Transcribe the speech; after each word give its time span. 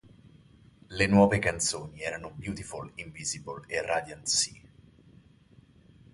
Le 0.89 1.05
nuove 1.05 1.37
canzoni 1.37 2.01
erano 2.01 2.31
"Beautiful 2.33 2.91
Invisible" 2.95 3.61
e 3.67 3.85
"Radiant 3.85 4.25
Sea". 4.25 4.61